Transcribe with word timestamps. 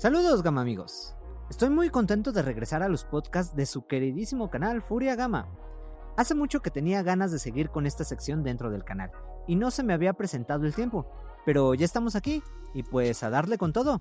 Saludos 0.00 0.42
Gama 0.42 0.62
amigos. 0.62 1.14
Estoy 1.50 1.68
muy 1.68 1.90
contento 1.90 2.32
de 2.32 2.40
regresar 2.40 2.82
a 2.82 2.88
los 2.88 3.04
podcasts 3.04 3.54
de 3.54 3.66
su 3.66 3.86
queridísimo 3.86 4.48
canal 4.48 4.80
Furia 4.80 5.14
Gama. 5.14 5.46
Hace 6.16 6.34
mucho 6.34 6.62
que 6.62 6.70
tenía 6.70 7.02
ganas 7.02 7.32
de 7.32 7.38
seguir 7.38 7.68
con 7.68 7.84
esta 7.84 8.02
sección 8.04 8.42
dentro 8.42 8.70
del 8.70 8.82
canal 8.82 9.10
y 9.46 9.56
no 9.56 9.70
se 9.70 9.82
me 9.82 9.92
había 9.92 10.14
presentado 10.14 10.64
el 10.64 10.74
tiempo, 10.74 11.06
pero 11.44 11.74
ya 11.74 11.84
estamos 11.84 12.16
aquí 12.16 12.42
y 12.72 12.82
pues 12.82 13.22
a 13.22 13.28
darle 13.28 13.58
con 13.58 13.74
todo. 13.74 14.00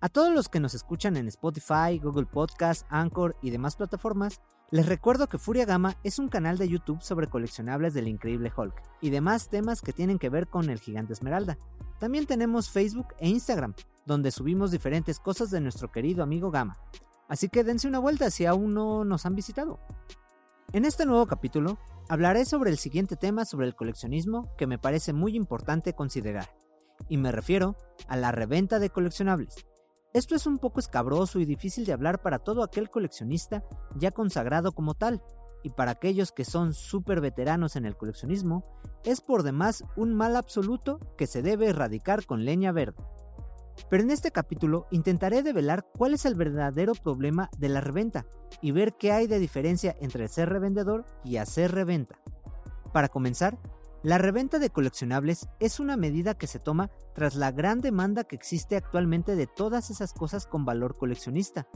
A 0.00 0.08
todos 0.08 0.32
los 0.32 0.48
que 0.48 0.60
nos 0.60 0.74
escuchan 0.74 1.16
en 1.16 1.26
Spotify, 1.26 1.98
Google 2.00 2.26
Podcast, 2.26 2.86
Anchor 2.88 3.34
y 3.42 3.50
demás 3.50 3.74
plataformas, 3.74 4.42
les 4.70 4.86
recuerdo 4.86 5.26
que 5.26 5.38
Furia 5.38 5.64
Gama 5.64 5.96
es 6.04 6.20
un 6.20 6.28
canal 6.28 6.56
de 6.56 6.68
YouTube 6.68 7.02
sobre 7.02 7.26
coleccionables 7.26 7.94
del 7.94 8.06
increíble 8.06 8.52
Hulk 8.56 8.80
y 9.00 9.10
demás 9.10 9.48
temas 9.48 9.80
que 9.80 9.92
tienen 9.92 10.20
que 10.20 10.30
ver 10.30 10.46
con 10.46 10.70
el 10.70 10.78
gigante 10.78 11.14
Esmeralda. 11.14 11.58
También 11.98 12.26
tenemos 12.26 12.70
Facebook 12.70 13.08
e 13.18 13.28
Instagram, 13.28 13.74
donde 14.06 14.30
subimos 14.30 14.70
diferentes 14.70 15.18
cosas 15.18 15.50
de 15.50 15.60
nuestro 15.60 15.90
querido 15.90 16.22
amigo 16.22 16.50
Gama. 16.50 16.78
Así 17.28 17.48
que 17.48 17.64
dense 17.64 17.88
una 17.88 17.98
vuelta 17.98 18.30
si 18.30 18.46
aún 18.46 18.74
no 18.74 19.04
nos 19.04 19.26
han 19.26 19.34
visitado. 19.34 19.80
En 20.72 20.84
este 20.84 21.06
nuevo 21.06 21.26
capítulo 21.26 21.78
hablaré 22.08 22.44
sobre 22.44 22.70
el 22.70 22.78
siguiente 22.78 23.16
tema 23.16 23.44
sobre 23.44 23.66
el 23.66 23.74
coleccionismo 23.74 24.54
que 24.56 24.66
me 24.66 24.78
parece 24.78 25.12
muy 25.12 25.36
importante 25.36 25.94
considerar, 25.94 26.48
y 27.08 27.16
me 27.16 27.32
refiero 27.32 27.76
a 28.08 28.16
la 28.16 28.32
reventa 28.32 28.78
de 28.78 28.90
coleccionables. 28.90 29.64
Esto 30.12 30.34
es 30.34 30.46
un 30.46 30.58
poco 30.58 30.80
escabroso 30.80 31.40
y 31.40 31.44
difícil 31.44 31.86
de 31.86 31.92
hablar 31.92 32.22
para 32.22 32.38
todo 32.38 32.62
aquel 32.62 32.90
coleccionista 32.90 33.64
ya 33.96 34.10
consagrado 34.10 34.72
como 34.72 34.94
tal, 34.94 35.22
y 35.62 35.70
para 35.70 35.92
aquellos 35.92 36.30
que 36.30 36.44
son 36.44 36.74
súper 36.74 37.20
veteranos 37.20 37.74
en 37.74 37.86
el 37.86 37.96
coleccionismo, 37.96 38.62
es 39.04 39.20
por 39.20 39.42
demás 39.42 39.82
un 39.96 40.14
mal 40.14 40.36
absoluto 40.36 41.00
que 41.16 41.26
se 41.26 41.40
debe 41.40 41.68
erradicar 41.68 42.26
con 42.26 42.44
leña 42.44 42.70
verde. 42.70 43.02
Pero 43.90 44.02
en 44.02 44.10
este 44.10 44.30
capítulo 44.30 44.86
intentaré 44.90 45.42
develar 45.42 45.86
cuál 45.96 46.14
es 46.14 46.24
el 46.24 46.34
verdadero 46.34 46.94
problema 46.94 47.50
de 47.58 47.68
la 47.68 47.80
reventa 47.80 48.26
y 48.62 48.72
ver 48.72 48.94
qué 48.94 49.12
hay 49.12 49.26
de 49.26 49.38
diferencia 49.38 49.96
entre 50.00 50.28
ser 50.28 50.48
revendedor 50.48 51.04
y 51.24 51.36
hacer 51.36 51.72
reventa. 51.72 52.18
Para 52.92 53.08
comenzar, 53.08 53.58
la 54.02 54.18
reventa 54.18 54.58
de 54.58 54.70
coleccionables 54.70 55.48
es 55.60 55.80
una 55.80 55.96
medida 55.96 56.34
que 56.34 56.46
se 56.46 56.58
toma 56.58 56.90
tras 57.14 57.34
la 57.34 57.50
gran 57.52 57.80
demanda 57.80 58.24
que 58.24 58.36
existe 58.36 58.76
actualmente 58.76 59.34
de 59.34 59.46
todas 59.46 59.90
esas 59.90 60.12
cosas 60.12 60.46
con 60.46 60.64
valor 60.64 60.96
coleccionista. 60.96 61.66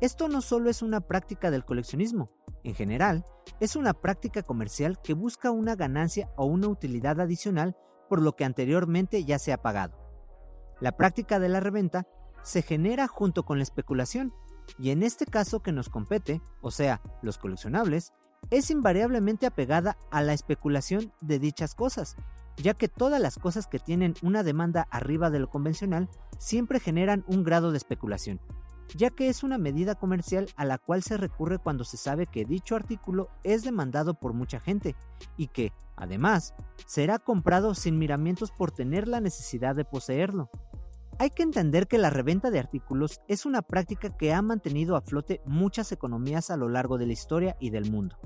Esto 0.00 0.28
no 0.28 0.40
solo 0.40 0.68
es 0.68 0.82
una 0.82 1.00
práctica 1.00 1.52
del 1.52 1.64
coleccionismo, 1.64 2.28
en 2.64 2.74
general, 2.74 3.24
es 3.60 3.76
una 3.76 3.92
práctica 3.92 4.42
comercial 4.42 5.00
que 5.02 5.14
busca 5.14 5.50
una 5.50 5.74
ganancia 5.74 6.30
o 6.36 6.46
una 6.46 6.68
utilidad 6.68 7.20
adicional 7.20 7.76
por 8.08 8.20
lo 8.20 8.36
que 8.36 8.44
anteriormente 8.44 9.24
ya 9.24 9.38
se 9.38 9.52
ha 9.52 9.62
pagado. 9.62 10.01
La 10.82 10.90
práctica 10.96 11.38
de 11.38 11.48
la 11.48 11.60
reventa 11.60 12.08
se 12.42 12.60
genera 12.60 13.06
junto 13.06 13.44
con 13.44 13.58
la 13.58 13.62
especulación, 13.62 14.32
y 14.80 14.90
en 14.90 15.04
este 15.04 15.26
caso 15.26 15.60
que 15.60 15.70
nos 15.70 15.88
compete, 15.88 16.42
o 16.60 16.72
sea, 16.72 17.00
los 17.22 17.38
coleccionables, 17.38 18.12
es 18.50 18.68
invariablemente 18.68 19.46
apegada 19.46 19.96
a 20.10 20.22
la 20.22 20.32
especulación 20.32 21.12
de 21.20 21.38
dichas 21.38 21.76
cosas, 21.76 22.16
ya 22.56 22.74
que 22.74 22.88
todas 22.88 23.20
las 23.20 23.38
cosas 23.38 23.68
que 23.68 23.78
tienen 23.78 24.14
una 24.22 24.42
demanda 24.42 24.88
arriba 24.90 25.30
de 25.30 25.38
lo 25.38 25.48
convencional 25.48 26.08
siempre 26.38 26.80
generan 26.80 27.24
un 27.28 27.44
grado 27.44 27.70
de 27.70 27.78
especulación, 27.78 28.40
ya 28.96 29.10
que 29.10 29.28
es 29.28 29.44
una 29.44 29.58
medida 29.58 29.94
comercial 29.94 30.48
a 30.56 30.64
la 30.64 30.78
cual 30.78 31.04
se 31.04 31.16
recurre 31.16 31.58
cuando 31.58 31.84
se 31.84 31.96
sabe 31.96 32.26
que 32.26 32.44
dicho 32.44 32.74
artículo 32.74 33.28
es 33.44 33.62
demandado 33.62 34.14
por 34.14 34.32
mucha 34.32 34.58
gente 34.58 34.96
y 35.36 35.46
que, 35.46 35.72
además, 35.94 36.54
será 36.86 37.20
comprado 37.20 37.76
sin 37.76 38.00
miramientos 38.00 38.50
por 38.50 38.72
tener 38.72 39.06
la 39.06 39.20
necesidad 39.20 39.76
de 39.76 39.84
poseerlo. 39.84 40.50
Hay 41.22 41.30
que 41.30 41.44
entender 41.44 41.86
que 41.86 41.98
la 41.98 42.10
reventa 42.10 42.50
de 42.50 42.58
artículos 42.58 43.20
es 43.28 43.46
una 43.46 43.62
práctica 43.62 44.10
que 44.10 44.32
ha 44.32 44.42
mantenido 44.42 44.96
a 44.96 45.02
flote 45.02 45.40
muchas 45.46 45.92
economías 45.92 46.50
a 46.50 46.56
lo 46.56 46.68
largo 46.68 46.98
de 46.98 47.06
la 47.06 47.12
historia 47.12 47.56
y 47.60 47.70
del 47.70 47.88
mundo. 47.88 48.18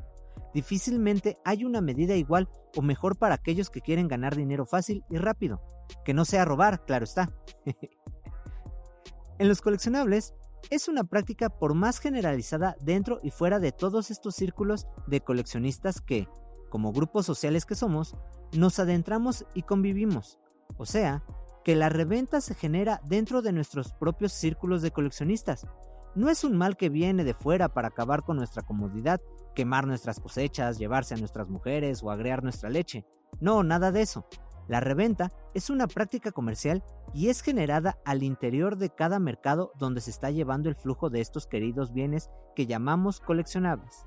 Difícilmente 0.55 1.37
hay 1.45 1.67
una 1.67 1.83
medida 1.83 2.15
igual 2.15 2.49
o 2.75 2.81
mejor 2.81 3.19
para 3.19 3.35
aquellos 3.35 3.69
que 3.69 3.83
quieren 3.83 4.09
ganar 4.09 4.35
dinero 4.35 4.65
fácil 4.65 5.05
y 5.11 5.19
rápido, 5.19 5.61
que 6.06 6.15
no 6.15 6.25
sea 6.25 6.47
robar, 6.47 6.87
claro 6.87 7.05
está. 7.05 7.31
en 9.39 9.47
los 9.47 9.61
coleccionables, 9.61 10.33
es 10.71 10.89
una 10.89 11.05
práctica 11.05 11.51
por 11.51 11.75
más 11.75 11.99
generalizada 11.99 12.77
dentro 12.81 13.19
y 13.23 13.31
fuera 13.31 13.59
de 13.59 13.73
todos 13.73 14.11
estos 14.11 14.37
círculos 14.37 14.87
de 15.06 15.21
coleccionistas 15.21 16.01
que, 16.01 16.31
como 16.71 16.93
grupos 16.93 17.27
sociales 17.27 17.67
que 17.67 17.75
somos, 17.75 18.15
nos 18.56 18.79
adentramos 18.79 19.45
y 19.53 19.65
convivimos. 19.65 20.39
O 20.79 20.87
sea, 20.87 21.23
que 21.66 21.75
la 21.75 21.88
reventa 21.88 22.41
se 22.41 22.54
genera 22.54 23.00
dentro 23.06 23.43
de 23.43 23.50
nuestros 23.50 23.93
propios 23.93 24.32
círculos 24.32 24.82
de 24.82 24.93
coleccionistas. 24.93 25.66
No 26.15 26.31
es 26.31 26.44
un 26.44 26.56
mal 26.56 26.77
que 26.77 26.91
viene 26.91 27.25
de 27.25 27.34
fuera 27.34 27.75
para 27.75 27.88
acabar 27.88 28.22
con 28.22 28.37
nuestra 28.37 28.62
comodidad, 28.62 29.21
quemar 29.53 29.84
nuestras 29.84 30.21
cosechas, 30.21 30.78
llevarse 30.78 31.15
a 31.15 31.16
nuestras 31.16 31.49
mujeres 31.49 32.05
o 32.05 32.12
agregar 32.12 32.44
nuestra 32.44 32.71
leche. 32.71 33.05
No, 33.41 33.65
nada 33.65 33.91
de 33.91 34.03
eso. 34.03 34.28
La 34.69 34.78
reventa 34.78 35.32
es 35.55 35.69
una 35.69 35.88
práctica 35.88 36.31
comercial 36.31 36.84
y 37.12 37.31
es 37.31 37.41
generada 37.41 37.99
al 38.05 38.22
interior 38.22 38.76
de 38.76 38.91
cada 38.91 39.19
mercado 39.19 39.72
donde 39.76 40.00
se 40.00 40.10
está 40.10 40.31
llevando 40.31 40.69
el 40.69 40.76
flujo 40.76 41.10
de 41.10 41.21
estos 41.21 41.49
queridos 41.49 41.93
bienes 41.93 42.31
que 42.55 42.66
llamamos 42.66 43.19
coleccionables. 43.19 44.06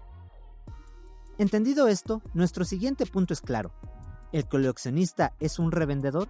Entendido 1.38 1.90
esto, 1.90 2.22
nuestro 2.34 2.64
siguiente 2.64 3.06
punto 3.06 3.34
es 3.34 3.42
claro. 3.42 3.74
¿El 4.32 4.48
coleccionista 4.48 5.36
es 5.42 5.60
un 5.60 5.74
revendedor? 5.74 6.30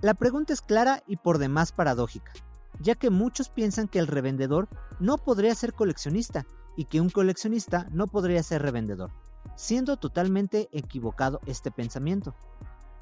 La 0.00 0.14
pregunta 0.14 0.52
es 0.52 0.60
clara 0.60 1.02
y 1.08 1.16
por 1.16 1.38
demás 1.38 1.72
paradójica, 1.72 2.32
ya 2.80 2.94
que 2.94 3.10
muchos 3.10 3.48
piensan 3.48 3.88
que 3.88 3.98
el 3.98 4.06
revendedor 4.06 4.68
no 5.00 5.18
podría 5.18 5.52
ser 5.56 5.74
coleccionista 5.74 6.46
y 6.76 6.84
que 6.84 7.00
un 7.00 7.10
coleccionista 7.10 7.84
no 7.90 8.06
podría 8.06 8.40
ser 8.44 8.62
revendedor, 8.62 9.10
siendo 9.56 9.96
totalmente 9.96 10.68
equivocado 10.70 11.40
este 11.46 11.72
pensamiento. 11.72 12.36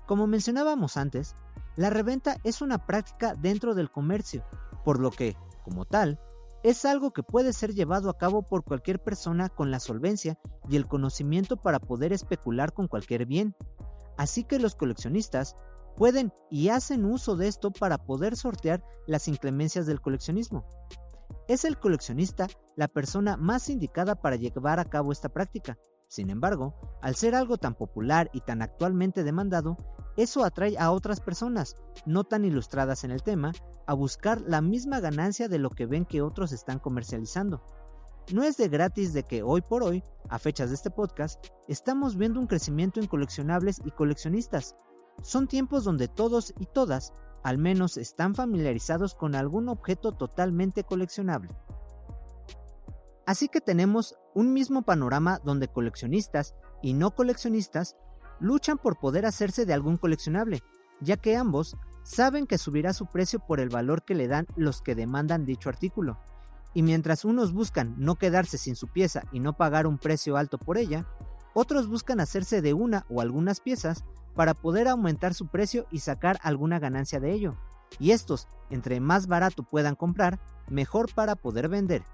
Como 0.07 0.27
mencionábamos 0.27 0.97
antes, 0.97 1.35
la 1.77 1.91
reventa 1.91 2.39
es 2.45 2.63
una 2.63 2.87
práctica 2.87 3.35
dentro 3.35 3.75
del 3.75 3.91
comercio, 3.91 4.47
por 4.83 4.99
lo 4.99 5.11
que, 5.11 5.37
como 5.65 5.85
tal, 5.85 6.19
es 6.63 6.87
algo 6.87 7.11
que 7.11 7.23
puede 7.23 7.53
ser 7.53 7.75
llevado 7.75 8.09
a 8.09 8.17
cabo 8.17 8.41
por 8.41 8.65
cualquier 8.65 9.03
persona 9.03 9.51
con 9.51 9.71
la 9.71 9.81
solvencia 9.81 10.39
y 10.71 10.77
el 10.77 10.89
conocimiento 10.89 11.59
para 11.59 11.79
poder 11.79 12.15
especular 12.15 12.73
con 12.73 12.89
cualquier 12.89 13.27
bien. 13.27 13.55
Así 14.17 14.45
que 14.45 14.59
los 14.59 14.75
coleccionistas 14.75 15.55
pueden 15.97 16.33
y 16.51 16.69
hacen 16.69 17.05
uso 17.05 17.37
de 17.37 17.49
esto 17.49 17.71
para 17.71 17.99
poder 17.99 18.37
sortear 18.37 18.85
las 19.07 19.29
inclemencias 19.29 19.87
del 19.87 20.01
coleccionismo. 20.01 20.67
Es 21.49 21.65
el 21.65 21.79
coleccionista 21.79 22.49
la 22.77 22.89
persona 22.89 23.37
más 23.37 23.69
indicada 23.69 24.17
para 24.17 24.37
llevar 24.37 24.81
a 24.81 24.85
cabo 24.85 25.13
esta 25.13 25.29
práctica. 25.29 25.79
Sin 26.09 26.31
embargo, 26.31 26.75
al 27.03 27.17
ser 27.17 27.35
algo 27.35 27.57
tan 27.57 27.75
popular 27.75 28.31
y 28.33 28.41
tan 28.41 28.63
actualmente 28.63 29.25
demandado, 29.25 29.77
eso 30.17 30.45
atrae 30.45 30.79
a 30.79 30.93
otras 30.93 31.21
personas, 31.21 31.77
no 32.05 32.25
tan 32.25 32.45
ilustradas 32.45 33.05
en 33.05 33.11
el 33.11 33.23
tema, 33.23 33.53
a 33.87 33.95
buscar 33.95 34.41
la 34.41 34.61
misma 34.61 35.01
ganancia 35.01 35.49
de 35.49 35.59
lo 35.59 35.71
que 35.71 35.87
ven 35.87 36.05
que 36.05 36.23
otros 36.23 36.53
están 36.53 36.79
comercializando. 36.79 37.63
No 38.33 38.43
es 38.43 38.57
de 38.57 38.69
gratis 38.69 39.13
de 39.13 39.23
que 39.23 39.43
hoy 39.43 39.63
por 39.63 39.85
hoy, 39.85 40.03
a 40.29 40.39
fechas 40.39 40.71
de 40.71 40.75
este 40.75 40.91
podcast, 40.91 41.45
estamos 41.69 42.17
viendo 42.17 42.41
un 42.41 42.47
crecimiento 42.47 42.99
en 42.99 43.07
coleccionables 43.07 43.81
y 43.85 43.91
coleccionistas, 43.93 44.75
son 45.23 45.49
tiempos 45.49 45.85
donde 45.85 46.09
todos 46.09 46.55
y 46.59 46.67
todas 46.67 47.13
al 47.43 47.59
menos 47.59 47.97
están 47.97 48.35
familiarizados 48.35 49.15
con 49.15 49.35
algún 49.35 49.69
objeto 49.69 50.13
totalmente 50.13 50.83
coleccionable. 50.83 51.57
Así 53.25 53.49
que 53.49 53.61
tenemos 53.61 54.17
un 54.35 54.53
mismo 54.53 54.83
panorama 54.83 55.41
donde 55.45 55.69
coleccionistas 55.69 56.55
y 56.83 56.95
no 56.95 57.15
coleccionistas 57.15 57.97
luchan 58.41 58.79
por 58.79 58.99
poder 58.99 59.27
hacerse 59.27 59.67
de 59.67 59.75
algún 59.75 59.97
coleccionable, 59.97 60.63
ya 61.01 61.17
que 61.17 61.37
ambos 61.37 61.77
saben 62.05 62.47
que 62.47 62.59
subirá 62.59 62.93
su 62.93 63.07
precio 63.07 63.41
por 63.41 63.61
el 63.61 63.69
valor 63.69 64.05
que 64.05 64.15
le 64.15 64.29
dan 64.29 64.47
los 64.57 64.81
que 64.81 64.95
demandan 64.95 65.45
dicho 65.45 65.69
artículo. 65.69 66.21
Y 66.75 66.83
mientras 66.83 67.25
unos 67.25 67.53
buscan 67.53 67.95
no 67.97 68.17
quedarse 68.17 68.59
sin 68.59 68.77
su 68.77 68.89
pieza 68.89 69.23
y 69.33 69.41
no 69.41 69.57
pagar 69.57 69.87
un 69.87 69.99
precio 69.99 70.37
alto 70.37 70.59
por 70.59 70.79
ella, 70.79 71.09
otros 71.55 71.89
buscan 71.89 72.21
hacerse 72.21 72.61
de 72.61 72.75
una 72.75 73.07
o 73.09 73.21
algunas 73.21 73.61
piezas 73.61 74.05
para 74.37 74.55
poder 74.55 74.87
aumentar 74.87 75.35
su 75.35 75.49
precio 75.49 75.87
y 75.91 76.01
sacar 76.01 76.39
alguna 76.43 76.79
ganancia 76.79 77.19
de 77.19 77.33
ello. 77.33 77.59
Y 77.99 78.13
estos, 78.13 78.47
entre 78.71 79.01
más 79.01 79.27
barato 79.27 79.65
puedan 79.65 79.97
comprar, 79.97 80.39
mejor 80.69 81.13
para 81.15 81.35
poder 81.35 81.69
vender. 81.69 82.05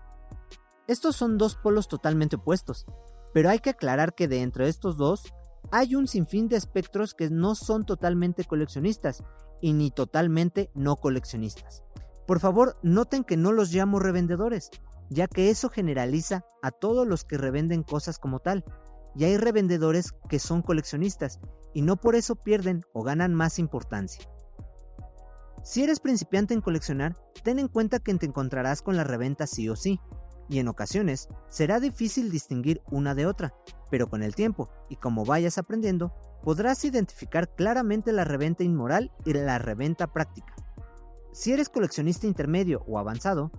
Estos 0.87 1.17
son 1.17 1.37
dos 1.37 1.57
polos 1.57 1.89
totalmente 1.89 2.37
opuestos, 2.37 2.87
pero 3.35 3.51
hay 3.51 3.59
que 3.59 3.71
aclarar 3.71 4.15
que 4.15 4.29
de 4.29 4.43
entre 4.43 4.69
estos 4.69 4.97
dos 4.97 5.33
hay 5.71 5.95
un 5.95 6.07
sinfín 6.07 6.49
de 6.49 6.57
espectros 6.57 7.15
que 7.15 7.31
no 7.31 7.55
son 7.55 7.85
totalmente 7.85 8.45
coleccionistas 8.45 9.25
y 9.61 9.73
ni 9.73 9.91
totalmente 9.91 10.71
no 10.75 10.97
coleccionistas. 10.97 11.83
Por 12.27 12.41
favor, 12.41 12.77
noten 12.83 13.25
que 13.25 13.37
no 13.37 13.53
los 13.53 13.73
llamo 13.73 13.99
revendedores, 13.99 14.71
ya 15.09 15.29
que 15.29 15.51
eso 15.51 15.69
generaliza 15.69 16.45
a 16.63 16.71
todos 16.71 17.07
los 17.07 17.25
que 17.25 17.39
revenden 17.39 17.83
cosas 17.83 18.19
como 18.19 18.41
tal, 18.41 18.65
y 19.15 19.25
hay 19.25 19.37
revendedores 19.37 20.13
que 20.29 20.39
son 20.39 20.63
coleccionistas 20.63 21.41
y 21.75 21.83
no 21.83 21.97
por 21.97 22.15
eso 22.15 22.37
pierden 22.37 22.83
o 22.93 23.03
ganan 23.03 23.35
más 23.35 23.59
importancia. 23.59 24.29
Si 25.65 25.83
eres 25.83 26.01
principiante 26.01 26.55
en 26.55 26.61
coleccionar, 26.61 27.15
ten 27.45 27.59
en 27.59 27.69
cuenta 27.69 28.01
que 28.01 28.15
te 28.15 28.27
encontrarás 28.27 28.83
con 28.83 28.97
la 28.97 29.05
reventa 29.05 29.47
sí 29.47 29.69
o 29.69 29.77
sí, 29.77 30.01
y 30.49 30.59
en 30.59 30.69
ocasiones 30.69 31.29
será 31.49 31.81
difícil 31.81 32.31
distinguir 32.31 32.83
una 32.91 33.15
de 33.15 33.27
otra, 33.27 33.55
pero 33.91 34.09
con 34.09 34.23
el 34.23 34.35
tiempo 34.35 34.69
y 34.89 34.97
como 34.97 35.25
vayas 35.25 35.59
aprendiendo, 35.59 36.13
podrás 36.43 36.85
identificar 36.85 37.55
claramente 37.55 38.13
la 38.13 38.25
reventa 38.25 38.65
inmoral 38.65 39.13
y 39.25 39.33
la 39.35 39.59
reventa 39.59 40.13
práctica. 40.13 40.55
Si 41.33 41.53
eres 41.53 41.69
coleccionista 41.69 42.27
intermedio 42.27 42.85
o 42.87 42.99
avanzado, 42.99 43.51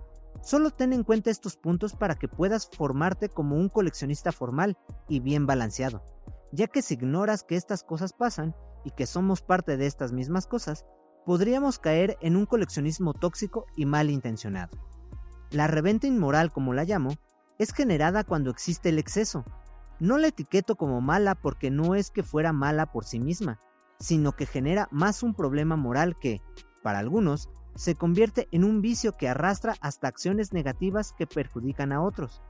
solo 0.44 0.70
ten 0.70 0.92
en 0.92 1.04
cuenta 1.04 1.30
estos 1.30 1.56
puntos 1.56 1.94
para 1.94 2.16
que 2.16 2.28
puedas 2.28 2.68
formarte 2.68 3.28
como 3.30 3.56
un 3.56 3.70
coleccionista 3.70 4.30
formal 4.30 4.76
y 5.08 5.20
bien 5.20 5.46
balanceado, 5.46 6.04
ya 6.52 6.66
que 6.66 6.82
si 6.82 6.94
ignoras 6.94 7.42
que 7.42 7.56
estas 7.56 7.82
cosas 7.82 8.12
pasan 8.12 8.54
y 8.84 8.90
que 8.90 9.06
somos 9.06 9.40
parte 9.40 9.78
de 9.78 9.86
estas 9.86 10.12
mismas 10.12 10.46
cosas, 10.46 10.84
podríamos 11.24 11.78
caer 11.78 12.18
en 12.20 12.36
un 12.36 12.44
coleccionismo 12.44 13.14
tóxico 13.14 13.64
y 13.74 13.86
mal 13.86 14.10
intencionado. 14.10 14.76
La 15.50 15.66
reventa 15.66 16.06
inmoral, 16.06 16.52
como 16.52 16.74
la 16.74 16.84
llamo, 16.84 17.10
es 17.58 17.72
generada 17.72 18.24
cuando 18.24 18.50
existe 18.50 18.90
el 18.90 18.98
exceso. 18.98 19.44
No 20.00 20.18
la 20.18 20.26
etiqueto 20.26 20.76
como 20.76 21.00
mala 21.00 21.34
porque 21.34 21.70
no 21.70 21.94
es 21.94 22.10
que 22.10 22.22
fuera 22.22 22.52
mala 22.52 22.92
por 22.92 23.04
sí 23.04 23.18
misma, 23.18 23.58
sino 23.98 24.32
que 24.32 24.44
genera 24.44 24.88
más 24.90 25.22
un 25.22 25.34
problema 25.34 25.76
moral 25.76 26.16
que, 26.16 26.42
para 26.82 26.98
algunos, 26.98 27.48
se 27.76 27.94
convierte 27.94 28.48
en 28.52 28.64
un 28.64 28.80
vicio 28.80 29.12
que 29.12 29.28
arrastra 29.28 29.74
hasta 29.80 30.08
acciones 30.08 30.52
negativas 30.52 31.12
que 31.16 31.26
perjudican 31.26 31.92
a 31.92 32.02
otros. 32.02 32.42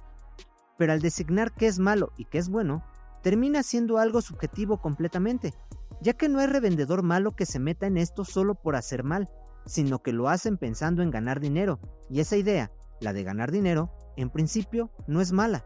Pero 0.77 0.93
al 0.93 1.01
designar 1.01 1.53
qué 1.53 1.67
es 1.67 1.79
malo 1.79 2.13
y 2.17 2.27
qué 2.27 2.39
es 2.39 2.49
bueno, 2.49 2.85
termina 3.23 3.63
siendo 3.63 3.99
algo 3.99 4.21
subjetivo 4.21 4.81
completamente, 4.81 5.55
ya 6.03 6.13
que 6.13 6.29
no 6.29 6.41
hay 6.41 6.47
revendedor 6.47 7.03
malo 7.03 7.31
que 7.33 7.47
se 7.47 7.59
meta 7.59 7.87
en 7.87 7.97
esto 7.97 8.25
solo 8.25 8.55
por 8.55 8.77
hacer 8.77 9.05
mal, 9.05 9.31
sino 9.67 10.03
que 10.03 10.13
lo 10.13 10.29
hacen 10.29 10.59
pensando 10.59 11.03
en 11.03 11.11
ganar 11.11 11.41
dinero, 11.41 11.81
y 12.11 12.21
esa 12.21 12.37
idea, 12.37 12.71
la 13.01 13.13
de 13.13 13.25
ganar 13.25 13.51
dinero, 13.51 13.97
en 14.17 14.31
principio 14.31 14.91
no 15.07 15.21
es 15.21 15.33
mala. 15.33 15.65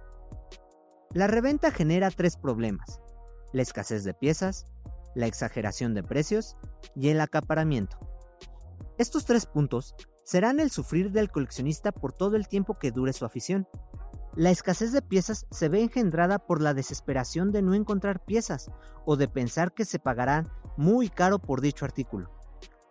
La 1.13 1.27
reventa 1.27 1.71
genera 1.71 2.11
tres 2.11 2.37
problemas, 2.37 3.01
la 3.53 3.63
escasez 3.63 4.05
de 4.05 4.15
piezas, 4.15 4.67
la 5.15 5.27
exageración 5.27 5.95
de 5.95 6.03
precios 6.03 6.57
y 6.95 7.09
el 7.09 7.21
acaparamiento. 7.21 7.99
Estos 8.99 9.25
tres 9.25 9.47
puntos 9.47 9.95
serán 10.25 10.61
el 10.61 10.71
sufrir 10.71 11.13
del 11.13 11.31
coleccionista 11.31 11.93
por 11.93 12.13
todo 12.13 12.37
el 12.37 12.49
tiempo 12.49 12.75
que 12.75 12.91
dure 12.91 13.13
su 13.13 13.25
afición, 13.25 13.67
la 14.39 14.51
escasez 14.51 14.93
de 14.93 15.03
piezas 15.03 15.47
se 15.51 15.69
ve 15.69 15.83
engendrada 15.83 16.39
por 16.39 16.61
la 16.61 16.73
desesperación 16.73 17.51
de 17.51 17.61
no 17.63 17.75
encontrar 17.75 18.25
piezas 18.25 18.71
o 19.05 19.17
de 19.17 19.27
pensar 19.27 19.73
que 19.73 19.85
se 19.85 19.99
pagarán 19.99 20.49
muy 20.77 21.09
caro 21.09 21.41
por 21.41 21.61
dicho 21.61 21.85
artículo, 21.85 22.31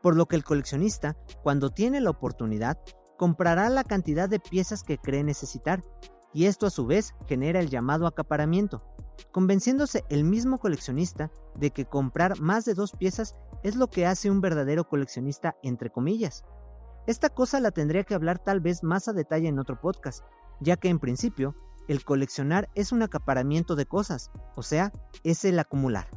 por 0.02 0.18
lo 0.18 0.26
que 0.26 0.36
el 0.36 0.44
coleccionista, 0.44 1.16
cuando 1.44 1.70
tiene 1.70 2.02
la 2.02 2.10
oportunidad, 2.10 2.78
comprará 3.18 3.70
la 3.70 3.86
cantidad 3.86 4.28
de 4.28 4.42
piezas 4.42 4.84
que 4.84 4.98
cree 4.98 5.24
necesitar, 5.24 5.82
y 6.34 6.48
esto 6.48 6.66
a 6.66 6.70
su 6.70 6.86
vez 6.86 7.14
genera 7.28 7.62
el 7.62 7.70
llamado 7.70 8.08
acaparamiento, 8.08 8.84
convenciéndose 9.32 10.04
el 10.10 10.24
mismo 10.24 10.58
coleccionista 10.58 11.32
de 11.56 11.72
que 11.72 11.86
comprar 11.86 12.40
más 12.40 12.66
de 12.66 12.74
dos 12.74 12.92
piezas 12.92 13.36
es 13.64 13.76
lo 13.76 13.88
que 13.88 14.06
hace 14.06 14.30
un 14.30 14.42
verdadero 14.42 14.88
coleccionista 14.88 15.56
entre 15.64 15.90
comillas. 15.90 16.44
Esta 17.08 17.30
cosa 17.30 17.60
la 17.60 17.72
tendría 17.72 18.04
que 18.04 18.16
hablar 18.16 18.40
tal 18.40 18.60
vez 18.60 18.84
más 18.84 19.08
a 19.08 19.14
detalle 19.14 19.48
en 19.48 19.60
otro 19.60 19.80
podcast, 19.80 20.24
ya 20.60 20.78
que 20.78 20.90
en 20.90 21.00
principio 21.00 21.56
el 21.88 22.04
coleccionar 22.04 22.70
es 22.76 22.92
un 22.92 23.02
acaparamiento 23.02 23.76
de 23.76 23.86
cosas, 23.86 24.30
o 24.56 24.62
sea, 24.62 24.92
es 25.24 25.46
el 25.46 25.58
acumular. 25.58 26.08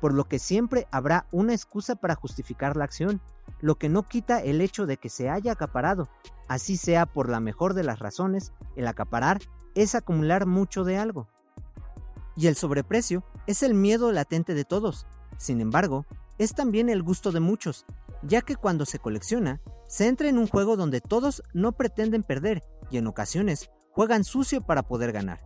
Por 0.00 0.12
lo 0.12 0.24
que 0.24 0.38
siempre 0.38 0.86
habrá 0.92 1.26
una 1.32 1.54
excusa 1.54 1.96
para 1.96 2.14
justificar 2.14 2.76
la 2.76 2.84
acción, 2.84 3.22
lo 3.60 3.76
que 3.76 3.88
no 3.88 4.02
quita 4.02 4.40
el 4.42 4.60
hecho 4.60 4.86
de 4.86 4.98
que 4.98 5.08
se 5.08 5.30
haya 5.30 5.52
acaparado, 5.52 6.08
así 6.46 6.76
sea 6.76 7.06
por 7.06 7.28
la 7.28 7.40
mejor 7.40 7.74
de 7.74 7.84
las 7.84 7.98
razones, 7.98 8.52
el 8.76 8.86
acaparar 8.86 9.38
es 9.74 9.94
acumular 9.94 10.46
mucho 10.46 10.84
de 10.84 10.98
algo. 10.98 11.28
Y 12.38 12.46
el 12.46 12.54
sobreprecio 12.54 13.24
es 13.48 13.64
el 13.64 13.74
miedo 13.74 14.12
latente 14.12 14.54
de 14.54 14.64
todos, 14.64 15.08
sin 15.38 15.60
embargo, 15.60 16.06
es 16.38 16.54
también 16.54 16.88
el 16.88 17.02
gusto 17.02 17.32
de 17.32 17.40
muchos, 17.40 17.84
ya 18.22 18.42
que 18.42 18.54
cuando 18.54 18.86
se 18.86 19.00
colecciona, 19.00 19.60
se 19.88 20.06
entra 20.06 20.28
en 20.28 20.38
un 20.38 20.46
juego 20.46 20.76
donde 20.76 21.00
todos 21.00 21.42
no 21.52 21.72
pretenden 21.72 22.22
perder 22.22 22.62
y 22.92 22.98
en 22.98 23.08
ocasiones 23.08 23.70
juegan 23.90 24.22
sucio 24.22 24.60
para 24.60 24.84
poder 24.84 25.10
ganar. 25.10 25.40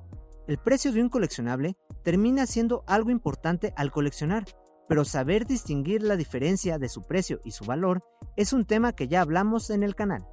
El 0.46 0.58
precio 0.58 0.92
de 0.92 1.00
un 1.00 1.08
coleccionable 1.08 1.78
termina 2.04 2.46
siendo 2.46 2.84
algo 2.86 3.08
importante 3.08 3.72
al 3.74 3.90
coleccionar, 3.90 4.44
pero 4.86 5.06
saber 5.06 5.46
distinguir 5.46 6.02
la 6.02 6.16
diferencia 6.16 6.76
de 6.76 6.90
su 6.90 7.00
precio 7.04 7.40
y 7.42 7.52
su 7.52 7.64
valor 7.64 8.02
es 8.36 8.52
un 8.52 8.66
tema 8.66 8.92
que 8.92 9.08
ya 9.08 9.22
hablamos 9.22 9.70
en 9.70 9.82
el 9.82 9.94
canal. 9.94 10.26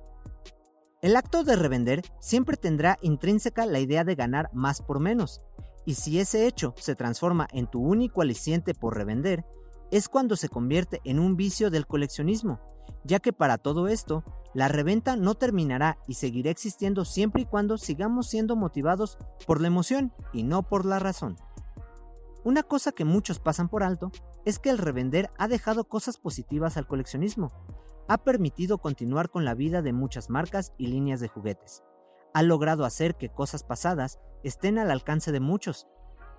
El 1.02 1.16
acto 1.16 1.46
de 1.46 1.56
revender 1.56 2.02
siempre 2.20 2.58
tendrá 2.58 2.98
intrínseca 3.02 3.66
la 3.66 3.80
idea 3.80 4.04
de 4.04 4.16
ganar 4.16 4.50
más 4.52 4.82
por 4.82 5.00
menos, 5.00 5.46
y 5.86 5.96
si 5.96 6.20
ese 6.20 6.48
hecho 6.48 6.74
se 6.78 6.96
transforma 6.96 7.48
en 7.52 7.68
tu 7.68 7.82
único 7.82 8.22
aliciente 8.22 8.74
por 8.74 8.96
revender, 8.96 9.46
es 9.92 10.08
cuando 10.08 10.36
se 10.36 10.50
convierte 10.50 11.02
en 11.04 11.20
un 11.20 11.36
vicio 11.36 11.70
del 11.70 11.88
coleccionismo, 11.88 12.60
ya 13.04 13.20
que 13.20 13.34
para 13.34 13.58
todo 13.58 13.88
esto, 13.88 14.24
la 14.54 14.68
reventa 14.68 15.16
no 15.16 15.36
terminará 15.36 15.98
y 16.08 16.16
seguirá 16.16 16.50
existiendo 16.52 17.06
siempre 17.06 17.44
y 17.44 17.46
cuando 17.46 17.78
sigamos 17.78 18.28
siendo 18.28 18.56
motivados 18.56 19.18
por 19.46 19.62
la 19.62 19.68
emoción 19.68 20.14
y 20.34 20.44
no 20.44 20.64
por 20.64 20.86
la 20.86 21.00
razón. 21.00 21.38
Una 22.44 22.64
cosa 22.64 22.92
que 22.92 23.06
muchos 23.06 23.40
pasan 23.40 23.70
por 23.70 23.84
alto 23.84 24.12
es 24.46 24.60
que 24.60 24.70
el 24.70 24.78
revender 24.78 25.30
ha 25.38 25.48
dejado 25.48 25.84
cosas 25.84 26.18
positivas 26.18 26.78
al 26.78 26.88
coleccionismo, 26.88 27.52
ha 28.08 28.18
permitido 28.18 28.80
continuar 28.80 29.30
con 29.30 29.46
la 29.46 29.54
vida 29.54 29.82
de 29.82 29.94
muchas 29.94 30.30
marcas 30.30 30.74
y 30.78 30.88
líneas 30.88 31.20
de 31.20 31.28
juguetes, 31.28 31.84
ha 32.34 32.44
logrado 32.44 32.86
hacer 32.86 33.16
que 33.16 33.30
cosas 33.30 33.64
pasadas 33.64 34.20
estén 34.44 34.78
al 34.78 34.92
alcance 34.92 35.32
de 35.32 35.40
muchos, 35.40 35.88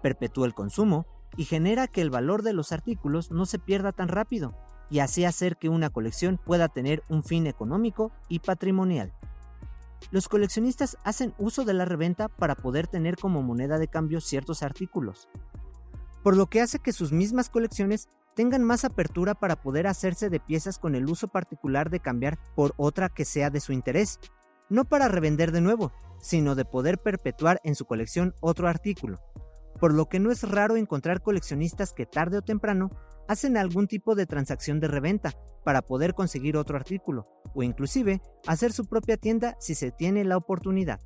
perpetúa 0.02 0.46
el 0.46 0.54
consumo 0.54 1.06
y 1.36 1.44
genera 1.44 1.86
que 1.86 2.00
el 2.00 2.10
valor 2.10 2.42
de 2.42 2.52
los 2.52 2.72
artículos 2.72 3.30
no 3.30 3.46
se 3.46 3.58
pierda 3.58 3.92
tan 3.92 4.08
rápido 4.08 4.56
y 4.90 4.98
así 4.98 5.24
hacer 5.24 5.56
que 5.56 5.68
una 5.68 5.90
colección 5.90 6.38
pueda 6.44 6.68
tener 6.68 7.02
un 7.08 7.22
fin 7.22 7.46
económico 7.46 8.12
y 8.28 8.40
patrimonial. 8.40 9.14
Los 10.10 10.28
coleccionistas 10.28 10.96
hacen 11.04 11.34
uso 11.38 11.64
de 11.64 11.74
la 11.74 11.84
reventa 11.84 12.28
para 12.28 12.56
poder 12.56 12.88
tener 12.88 13.16
como 13.16 13.42
moneda 13.42 13.78
de 13.78 13.86
cambio 13.86 14.20
ciertos 14.20 14.62
artículos, 14.62 15.28
por 16.22 16.36
lo 16.36 16.46
que 16.46 16.60
hace 16.60 16.80
que 16.80 16.92
sus 16.92 17.12
mismas 17.12 17.48
colecciones 17.48 18.08
tengan 18.34 18.64
más 18.64 18.84
apertura 18.84 19.34
para 19.34 19.60
poder 19.60 19.86
hacerse 19.86 20.30
de 20.30 20.40
piezas 20.40 20.78
con 20.78 20.94
el 20.94 21.08
uso 21.08 21.28
particular 21.28 21.90
de 21.90 22.00
cambiar 22.00 22.38
por 22.54 22.74
otra 22.76 23.08
que 23.08 23.24
sea 23.24 23.50
de 23.50 23.60
su 23.60 23.72
interés, 23.72 24.18
no 24.70 24.86
para 24.86 25.08
revender 25.08 25.52
de 25.52 25.60
nuevo, 25.60 25.92
sino 26.20 26.54
de 26.54 26.64
poder 26.64 26.98
perpetuar 26.98 27.60
en 27.64 27.74
su 27.74 27.84
colección 27.84 28.34
otro 28.40 28.68
artículo, 28.68 29.18
por 29.78 29.92
lo 29.92 30.08
que 30.08 30.20
no 30.20 30.30
es 30.30 30.48
raro 30.48 30.76
encontrar 30.76 31.22
coleccionistas 31.22 31.92
que 31.92 32.06
tarde 32.06 32.38
o 32.38 32.42
temprano 32.42 32.90
hacen 33.28 33.56
algún 33.56 33.86
tipo 33.86 34.14
de 34.14 34.26
transacción 34.26 34.80
de 34.80 34.88
reventa 34.88 35.32
para 35.64 35.82
poder 35.82 36.14
conseguir 36.14 36.56
otro 36.56 36.76
artículo, 36.76 37.24
o 37.54 37.62
inclusive 37.62 38.20
hacer 38.46 38.72
su 38.72 38.86
propia 38.86 39.16
tienda 39.16 39.56
si 39.60 39.74
se 39.74 39.90
tiene 39.90 40.24
la 40.24 40.36
oportunidad. 40.36 41.00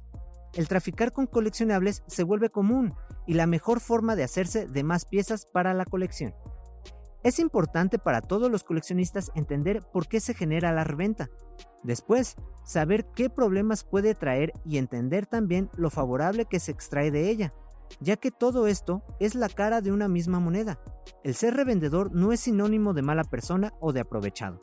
El 0.54 0.68
traficar 0.68 1.12
con 1.12 1.26
coleccionables 1.26 2.02
se 2.06 2.22
vuelve 2.22 2.48
común 2.48 2.94
y 3.26 3.34
la 3.34 3.46
mejor 3.46 3.80
forma 3.80 4.14
de 4.14 4.22
hacerse 4.22 4.66
de 4.66 4.84
más 4.84 5.04
piezas 5.04 5.46
para 5.46 5.74
la 5.74 5.84
colección. 5.84 6.34
Es 7.24 7.40
importante 7.40 7.98
para 7.98 8.20
todos 8.20 8.50
los 8.50 8.62
coleccionistas 8.62 9.32
entender 9.34 9.82
por 9.92 10.06
qué 10.06 10.20
se 10.20 10.34
genera 10.34 10.72
la 10.72 10.84
reventa. 10.84 11.28
Después, 11.82 12.36
saber 12.64 13.06
qué 13.16 13.28
problemas 13.28 13.82
puede 13.82 14.14
traer 14.14 14.52
y 14.64 14.78
entender 14.78 15.26
también 15.26 15.68
lo 15.76 15.90
favorable 15.90 16.44
que 16.44 16.60
se 16.60 16.70
extrae 16.70 17.10
de 17.10 17.30
ella 17.30 17.52
ya 18.00 18.16
que 18.16 18.30
todo 18.30 18.66
esto 18.66 19.02
es 19.20 19.34
la 19.34 19.48
cara 19.48 19.80
de 19.80 19.92
una 19.92 20.08
misma 20.08 20.40
moneda. 20.40 20.78
El 21.22 21.34
ser 21.34 21.54
revendedor 21.54 22.14
no 22.14 22.32
es 22.32 22.40
sinónimo 22.40 22.94
de 22.94 23.02
mala 23.02 23.24
persona 23.24 23.72
o 23.80 23.92
de 23.92 24.00
aprovechado. 24.00 24.60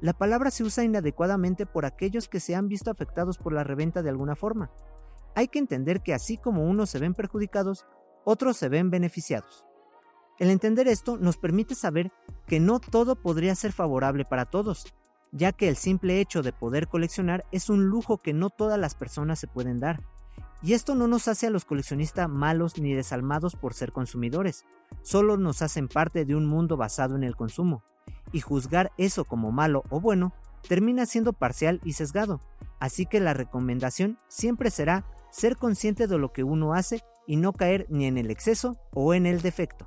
La 0.00 0.12
palabra 0.12 0.50
se 0.50 0.62
usa 0.62 0.84
inadecuadamente 0.84 1.66
por 1.66 1.84
aquellos 1.84 2.28
que 2.28 2.40
se 2.40 2.54
han 2.54 2.68
visto 2.68 2.90
afectados 2.90 3.38
por 3.38 3.52
la 3.52 3.64
reventa 3.64 4.02
de 4.02 4.10
alguna 4.10 4.36
forma. 4.36 4.70
Hay 5.34 5.48
que 5.48 5.58
entender 5.58 6.02
que 6.02 6.14
así 6.14 6.36
como 6.36 6.64
unos 6.64 6.90
se 6.90 6.98
ven 6.98 7.14
perjudicados, 7.14 7.86
otros 8.24 8.56
se 8.56 8.68
ven 8.68 8.90
beneficiados. 8.90 9.64
El 10.38 10.50
entender 10.50 10.86
esto 10.86 11.16
nos 11.16 11.36
permite 11.36 11.74
saber 11.74 12.12
que 12.46 12.60
no 12.60 12.78
todo 12.78 13.16
podría 13.16 13.56
ser 13.56 13.72
favorable 13.72 14.24
para 14.24 14.44
todos, 14.44 14.86
ya 15.32 15.52
que 15.52 15.68
el 15.68 15.76
simple 15.76 16.20
hecho 16.20 16.42
de 16.42 16.52
poder 16.52 16.86
coleccionar 16.86 17.44
es 17.50 17.68
un 17.68 17.86
lujo 17.86 18.18
que 18.18 18.32
no 18.32 18.48
todas 18.48 18.78
las 18.78 18.94
personas 18.94 19.40
se 19.40 19.48
pueden 19.48 19.78
dar. 19.78 20.00
Y 20.62 20.74
esto 20.74 20.94
no 20.94 21.08
nos 21.08 21.26
hace 21.28 21.48
a 21.48 21.50
los 21.50 21.64
coleccionistas 21.64 22.28
malos 22.28 22.78
ni 22.78 22.94
desalmados 22.94 23.56
por 23.56 23.74
ser 23.74 23.92
consumidores, 23.92 24.64
solo 25.02 25.36
nos 25.36 25.60
hacen 25.60 25.88
parte 25.88 26.24
de 26.24 26.36
un 26.36 26.46
mundo 26.46 26.76
basado 26.76 27.16
en 27.16 27.24
el 27.24 27.36
consumo, 27.36 27.82
y 28.32 28.40
juzgar 28.40 28.92
eso 28.96 29.24
como 29.24 29.52
malo 29.52 29.82
o 29.90 30.00
bueno 30.00 30.32
termina 30.68 31.06
siendo 31.06 31.32
parcial 31.32 31.80
y 31.84 31.92
sesgado, 31.94 32.40
así 32.80 33.06
que 33.06 33.20
la 33.20 33.34
recomendación 33.34 34.18
siempre 34.28 34.70
será 34.70 35.04
ser 35.30 35.56
consciente 35.56 36.06
de 36.06 36.18
lo 36.18 36.32
que 36.32 36.44
uno 36.44 36.74
hace 36.74 37.02
y 37.26 37.36
no 37.36 37.52
caer 37.52 37.86
ni 37.88 38.06
en 38.06 38.18
el 38.18 38.30
exceso 38.30 38.76
o 38.92 39.14
en 39.14 39.26
el 39.26 39.40
defecto. 39.42 39.86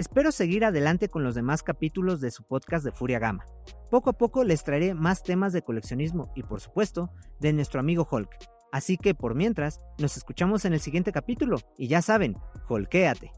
Espero 0.00 0.32
seguir 0.32 0.64
adelante 0.64 1.10
con 1.10 1.24
los 1.24 1.34
demás 1.34 1.62
capítulos 1.62 2.22
de 2.22 2.30
su 2.30 2.42
podcast 2.42 2.86
de 2.86 2.90
Furia 2.90 3.18
Gama. 3.18 3.44
Poco 3.90 4.08
a 4.08 4.12
poco 4.14 4.44
les 4.44 4.64
traeré 4.64 4.94
más 4.94 5.22
temas 5.22 5.52
de 5.52 5.60
coleccionismo 5.60 6.32
y 6.34 6.42
por 6.42 6.62
supuesto 6.62 7.10
de 7.38 7.52
nuestro 7.52 7.80
amigo 7.80 8.08
Hulk. 8.10 8.30
Así 8.72 8.96
que 8.96 9.14
por 9.14 9.34
mientras, 9.34 9.78
nos 9.98 10.16
escuchamos 10.16 10.64
en 10.64 10.72
el 10.72 10.80
siguiente 10.80 11.12
capítulo 11.12 11.58
y 11.76 11.88
ya 11.88 12.00
saben, 12.00 12.34
holquéate. 12.66 13.30